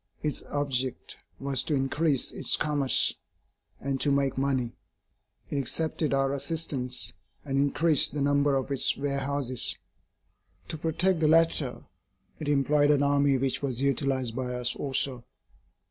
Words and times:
Its 0.23 0.41
object 0.45 1.17
was 1.39 1.63
to 1.63 1.75
increase 1.75 2.31
its 2.31 2.57
commerce, 2.57 3.13
and 3.79 4.01
to 4.01 4.11
make 4.11 4.35
money. 4.35 4.73
It 5.51 5.57
accepted 5.59 6.11
our 6.11 6.33
assistance, 6.33 7.13
and 7.45 7.59
increased 7.59 8.11
the 8.11 8.21
number 8.21 8.55
of 8.55 8.71
its 8.71 8.97
warehouses. 8.97 9.77
To 10.69 10.77
protect 10.79 11.19
the 11.19 11.27
latter 11.27 11.83
it 12.39 12.49
employed 12.49 12.89
an 12.89 13.03
army 13.03 13.37
which 13.37 13.61
was 13.61 13.83
utilised 13.83 14.35
by 14.35 14.55
us 14.55 14.75
also. 14.75 15.23